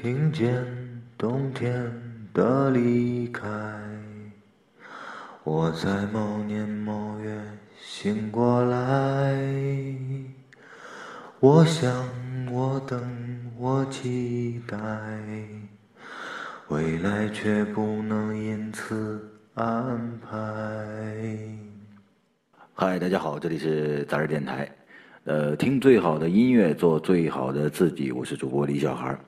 [0.00, 0.64] 听见
[1.18, 1.92] 冬天
[2.32, 3.44] 的离开，
[5.42, 7.36] 我在某年某月
[7.82, 9.36] 醒过来。
[11.40, 11.92] 我想，
[12.48, 12.96] 我等，
[13.58, 14.78] 我期待，
[16.68, 20.30] 未来却不能因此安排。
[22.72, 24.70] 嗨，大家好，这里是杂志电台。
[25.24, 28.12] 呃，听最好的音乐，做最好的自己。
[28.12, 29.18] 我是主播李小孩。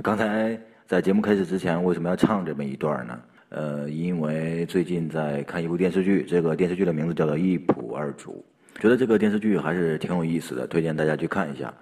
[0.00, 3.20] 刚才在节目开始之前，为什么要唱这么一段呢？
[3.50, 8.42] 呃，因为最近在看一部电视剧，这个电视剧的名字叫做《一仆二主》，
[8.80, 11.72] 觉得这个电视剧还是挺有意思的，推荐大家去看一下。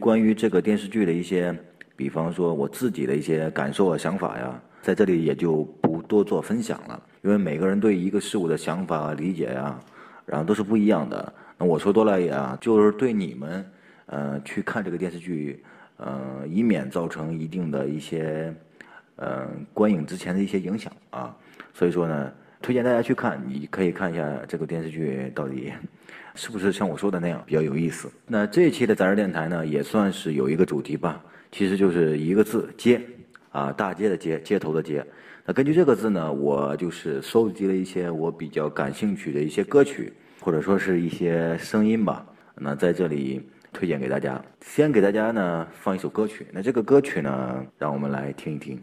[0.00, 1.54] 关于这个电视剧的一些，
[1.94, 9.78] 比方说我自己的一些感受啊、想法呀，在这里也就不多做分享了，因为每个人对一个事物的想法、理解呀，
[10.24, 11.30] 然后都是不一样的。
[11.58, 13.70] 那我说多了也啊，就是对你们，
[14.06, 15.62] 呃，去看这个电视剧。
[15.98, 18.54] 呃，以免造成一定的一些
[19.16, 21.36] 呃观影之前的一些影响啊，
[21.74, 22.32] 所以说呢，
[22.62, 25.72] 推荐大家去看，你可以看一下这个电视剧到底
[26.36, 28.08] 是不是像我说的那样比较有意思。
[28.28, 33.00] 那这一期的杂志电台呢，也算是有一个主题吧，其实就是一个字“街”，
[33.50, 35.04] 啊，大街的街，街头的街。
[35.44, 42.24] 那根据这个字呢，我就是收集了一些我比较感兴趣的一些歌曲，或者说是一些声音吧。
[42.54, 43.50] 那在这里。
[43.78, 46.44] 推荐给大家，先给大家呢放一首歌曲。
[46.50, 48.82] 那这个歌曲呢，让我们来听一听。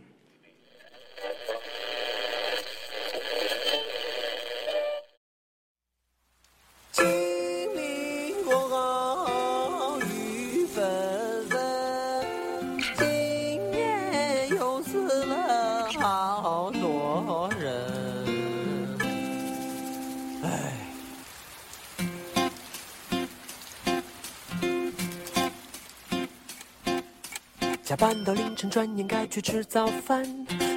[28.75, 30.21] 转眼该去吃早饭。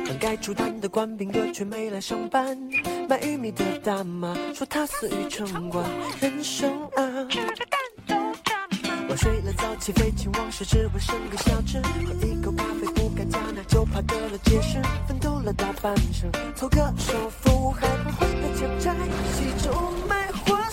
[0.06, 2.56] 本该出摊的官兵哥却没来上班。
[3.08, 5.84] 卖玉米的大妈说她死于城管。
[6.20, 7.02] 人生啊，
[9.08, 11.82] 我睡了早起废寝忘食，只为生个小吃。
[11.82, 14.80] 喝一口咖啡不敢加奶，就怕得了结石。
[15.08, 18.94] 奋斗了大半生，凑个首付还不还得欠债，
[19.34, 19.74] 喜中
[20.08, 20.70] 卖花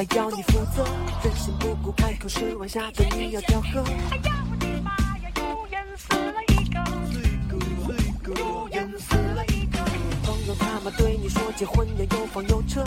[0.00, 0.82] 还要你负责。
[1.22, 3.84] 人心不古，开口十万下对你要条河。
[4.10, 9.78] 哎呀我的妈呀，又淹死了一个，又淹死了一个。
[10.24, 12.82] 朋友他妈对你说结婚要有房有车，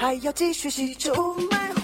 [0.00, 1.79] 还要继续吸出雾霾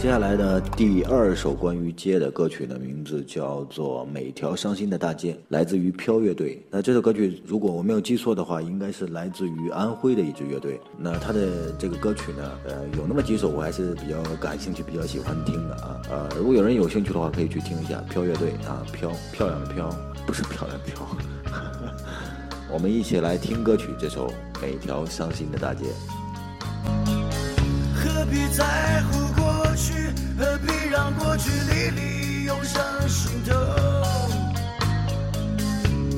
[0.00, 6.64] 接下来的第二首关于街的歌曲的名字叫做《每条伤心的大街》，来自于飘乐队。
[6.70, 10.80] 那这首歌曲，如果我没有记错的话，应该是来自于安徽的一支乐队。
[10.96, 16.00] 那他的这个歌曲呢，呃，有那么几首我还是比较感兴趣、比较喜欢听的啊。
[16.10, 19.86] 呃，如果有人有兴趣的话，可以去听一下飘乐队啊，飘漂亮的飘，
[20.26, 21.06] 不是漂亮的飘。
[22.72, 24.28] 我们一起来听歌曲这首
[24.62, 25.84] 《每条伤心的大街》。
[27.94, 29.39] 何必在乎？
[30.40, 33.52] 何必让过去历历涌上心头？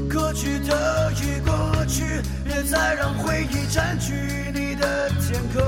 [0.08, 4.14] 过去的已过去，别再让回忆占据
[4.54, 5.60] 你的天空。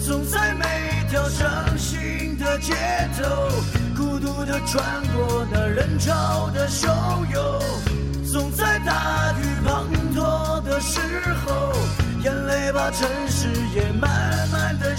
[0.00, 2.72] 总在每一条伤心的街
[3.20, 3.50] 头，
[3.96, 6.86] 孤独的穿过那人潮的汹
[7.32, 7.60] 涌。
[8.24, 11.00] 总在大雨滂沱的时
[11.44, 11.72] 候，
[12.22, 14.29] 眼泪把城市也慢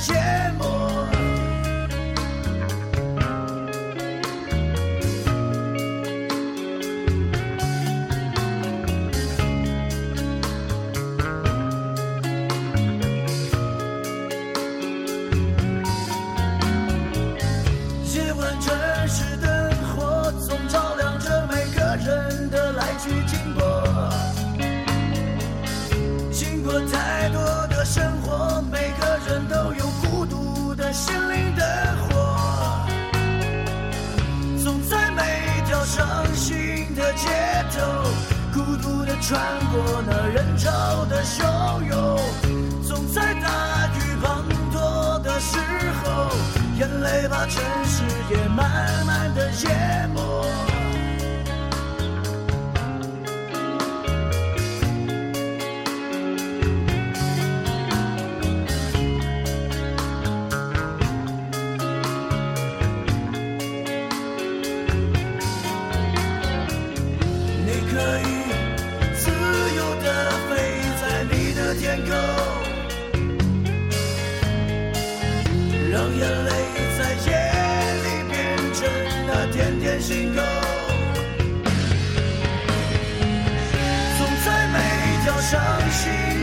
[0.09, 1.20] 慢的
[39.31, 39.39] 穿
[39.71, 42.19] 过那人潮的汹涌，
[42.85, 44.43] 总在大雨滂
[44.75, 45.57] 沱的时
[46.03, 46.35] 候。
[46.77, 50.70] 眼泪把城市也慢慢的淹没。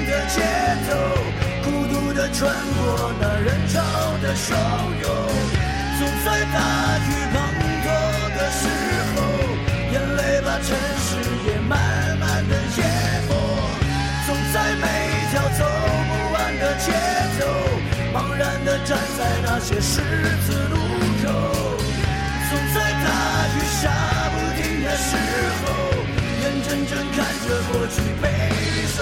[0.06, 0.40] 的街
[0.86, 0.90] 头，
[1.64, 3.76] 孤独的穿过那人潮
[4.22, 4.46] 的汹
[5.02, 5.06] 涌。
[5.98, 6.58] 总在大
[7.06, 7.36] 雨滂
[7.84, 7.86] 沱
[8.36, 8.60] 的时
[9.14, 9.16] 候，
[9.92, 10.68] 眼泪把城
[11.04, 11.08] 市
[11.46, 11.72] 也慢
[12.18, 12.78] 慢的淹
[13.28, 13.30] 没。
[14.26, 14.84] 总在每
[15.30, 15.60] 条走
[16.08, 16.86] 不完的街
[17.38, 17.40] 头。
[18.14, 20.76] 茫然的站在那些十字路
[21.22, 21.24] 口，
[22.48, 23.06] 总在大
[23.54, 23.82] 雨下
[24.32, 25.08] 不停的时
[25.60, 25.64] 候，
[26.42, 28.24] 眼睁睁看着过去被
[28.86, 28.96] 水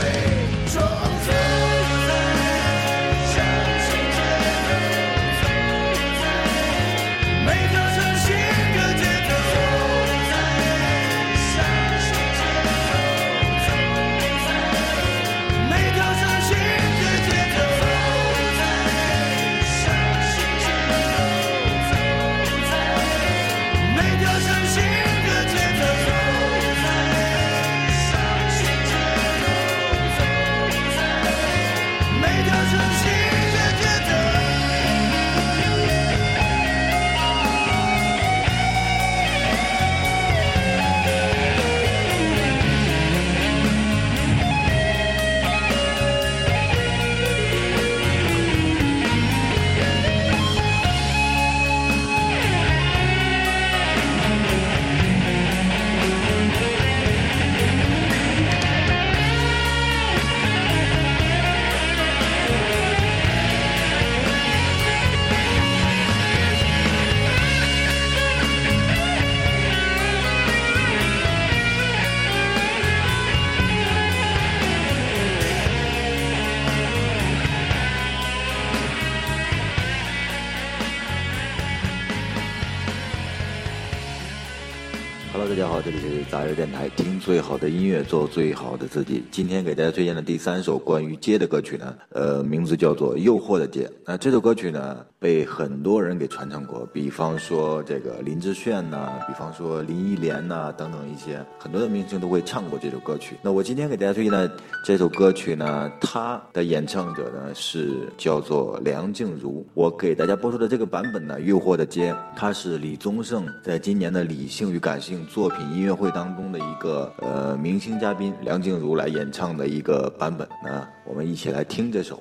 [86.47, 89.25] 这里是杂志电台，听最好的音乐，做最好的自己。
[89.33, 93.85] 今天给大家推荐的第三首关于街的歌曲呢，呃，名字叫做《诱惑的街》。
[94.05, 103.37] 那这首歌曲呢，被很多人给传唱过，比方说这个林志炫呐、比方说林忆莲呐、等等一些很多的明星都会唱过这首歌曲。
[103.43, 104.49] 那我今天给大家推荐的
[104.85, 109.67] 这首歌曲呢，它的演唱者呢是叫做梁静茹。
[109.75, 120.47] 我给大家播出的这个版本呢，《诱惑的街》，它是李宗盛在今年的理性与感性作品音乐会当中的一个呃明星嘉宾梁静茹来演唱的一个版本。
[120.63, 122.17] 呢我们一起来听这首《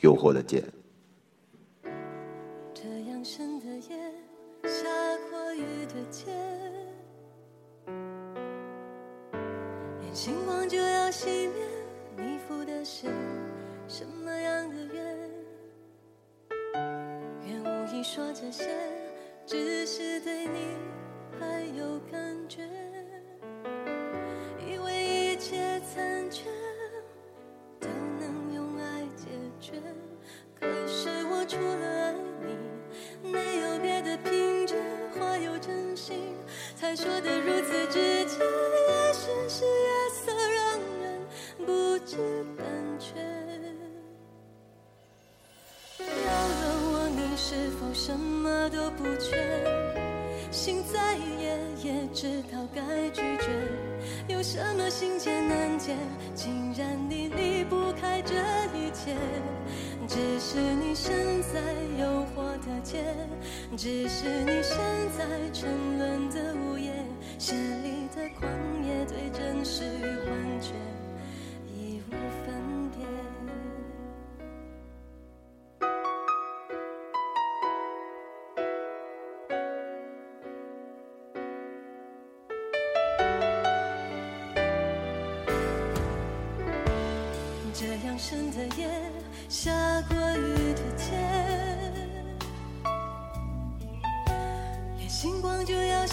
[0.00, 0.60] 诱惑的街》。
[2.72, 3.96] 这样深的夜，
[4.62, 4.88] 下
[5.30, 6.30] 过雨的街，
[10.02, 11.66] 眼星光就要熄灭，
[12.16, 13.08] 你付的是
[13.88, 15.30] 什么样的愿？
[17.46, 18.68] 愿无意说这些，
[19.46, 20.58] 只是对你
[21.38, 22.62] 还有感觉，
[36.96, 41.20] 说的如此直接，也许是夜色让人
[41.66, 42.16] 不知
[42.56, 42.64] 胆
[42.98, 43.12] 怯。
[46.00, 49.36] 要问我你是否什么都不缺，
[50.50, 53.50] 心再野也知道该拒绝。
[54.28, 55.94] 有什么心结难解，
[56.34, 58.34] 竟然你离不开这
[58.74, 59.14] 一切？
[62.86, 63.04] 惑的街，
[63.76, 64.78] 只是你身
[65.18, 66.92] 在沉沦的午夜，
[67.38, 67.52] 绚
[67.82, 68.48] 丽的狂
[68.84, 70.72] 野对真实与幻觉
[71.66, 72.12] 已无
[72.44, 73.04] 分别。
[87.78, 88.88] 这样深的夜，
[89.50, 89.70] 下
[90.08, 90.65] 过雨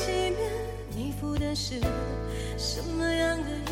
[0.03, 0.38] 熄灭，
[0.93, 1.79] 你赴的是
[2.57, 3.50] 什么样的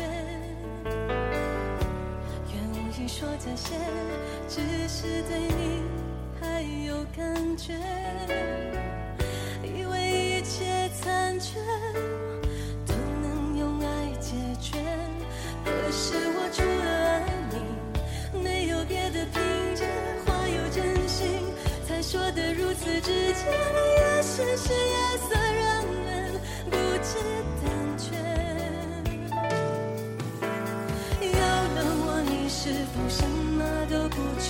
[2.48, 3.76] 愿无意说这些，
[4.48, 5.82] 只是对你
[6.40, 7.74] 还有感觉，
[9.62, 11.60] 以为一切残缺
[12.86, 13.84] 都能用爱
[14.18, 14.78] 解决，
[15.66, 19.42] 可是我除了爱你，没有别的凭
[19.74, 19.84] 借，
[20.24, 21.44] 话有真心，
[21.86, 23.44] 才说得如此直接，
[23.98, 24.72] 也许是
[27.12, 27.18] 是
[27.60, 28.14] 胆怯，
[31.20, 34.48] 有了我，你是否什么都不缺？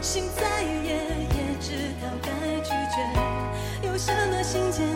[0.00, 0.96] 心再野
[1.30, 2.28] 也知道该
[2.60, 4.93] 拒绝，有什么心结。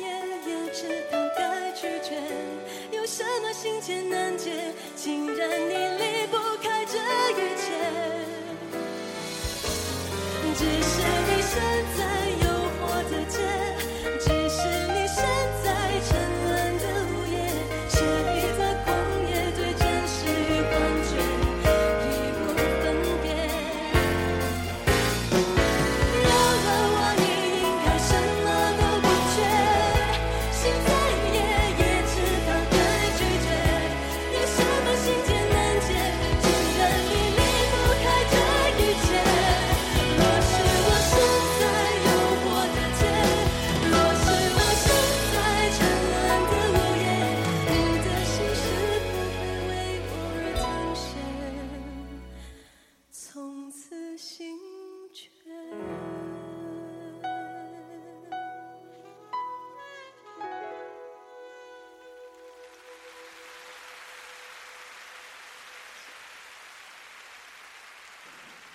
[0.00, 0.06] 也
[0.50, 0.80] 也知
[1.10, 2.20] 道该拒绝。
[2.90, 6.96] 有什么心结难解，竟然你离不开这
[7.32, 7.66] 一切？
[10.58, 10.96] 只是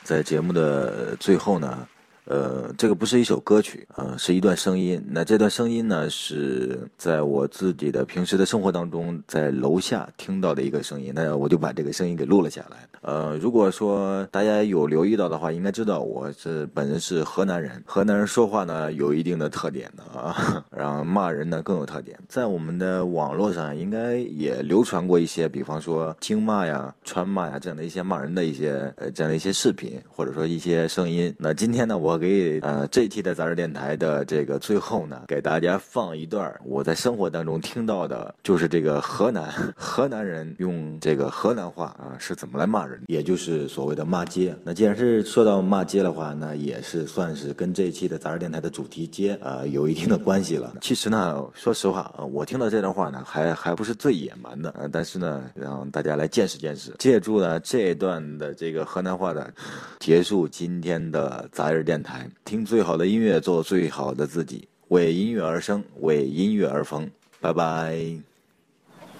[0.03, 1.87] 在节目的最后呢，
[2.25, 5.01] 呃，这个不是一首歌曲，呃，是一段声音。
[5.09, 11.13] 那这段声音呢，是在我自己的平时的生活当中，在楼下听到的一个声音。
[11.15, 12.77] 那我就把这个声音给录了下来。
[13.01, 22.19] 呃，如果说大家有留意到的话，应该知道我是本人是河南人，河南人说话呢有一定的特点的啊，然后骂人呢更有特点。
[22.27, 31.33] 在我们的网络上，应该也流传过一些，比方说京骂呀、川骂呀这样的一些骂人的一些呃这样的一些视频，或者说一些声音。
[31.39, 44.53] 那今天呢，我给呃这一期的杂志电台的这个最后呢，给大家放一段我在生活当中听到的，就是这个河南 河南人用这个河南话啊是怎么来骂人，也就是所谓的骂街。
[44.65, 50.72] 那既然是说到骂街的话，那也是算是跟这一期的杂志电台的主题街呃有一定的关系了。
[50.81, 56.93] 其实呢，说实话，呃我听到这段话呢，还还不是最野蛮的，呃但是呢，让大家来见识见识。
[56.99, 59.53] 借助呢这段的这个河南话的，
[59.99, 67.09] 结束今天的杂日电台，听最好的音乐，做最好的自己，为音乐而生，为音乐而疯。
[67.39, 67.91] 拜拜。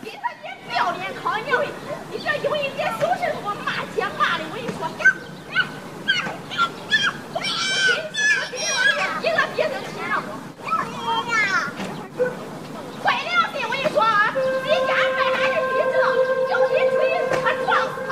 [0.02, 1.44] 别他也不要脸，靠你！
[2.12, 4.82] 你这有一点小事给我骂街骂的，我跟你说，
[9.22, 10.44] 一个鼻子亲上我。
[13.04, 14.32] 坏良心，我跟你说啊，
[14.64, 15.96] 你家卖俺的鼻子，
[16.50, 16.96] 叫一锤，
[17.42, 18.10] 他撞死他，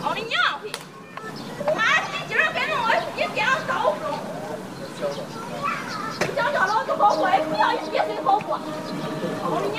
[0.00, 0.64] 靠你娘回！
[1.74, 2.84] 妈，你今儿跟我
[3.16, 3.36] 一边
[3.66, 3.98] 招呼，
[6.20, 8.58] 不想叫老子好过，也不要一岁好过，
[9.42, 9.78] 靠你娘！